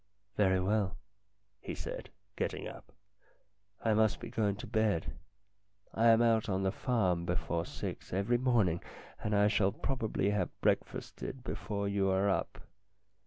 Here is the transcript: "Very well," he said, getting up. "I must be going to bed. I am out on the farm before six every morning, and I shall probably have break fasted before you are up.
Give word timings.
"Very 0.35 0.59
well," 0.59 0.97
he 1.59 1.75
said, 1.75 2.09
getting 2.35 2.67
up. 2.67 2.91
"I 3.85 3.93
must 3.93 4.19
be 4.19 4.31
going 4.31 4.55
to 4.55 4.65
bed. 4.65 5.13
I 5.93 6.07
am 6.07 6.23
out 6.23 6.49
on 6.49 6.63
the 6.63 6.71
farm 6.71 7.23
before 7.23 7.67
six 7.67 8.11
every 8.11 8.39
morning, 8.39 8.81
and 9.23 9.35
I 9.35 9.47
shall 9.47 9.71
probably 9.71 10.31
have 10.31 10.49
break 10.59 10.83
fasted 10.85 11.43
before 11.43 11.87
you 11.87 12.09
are 12.09 12.27
up. 12.27 12.63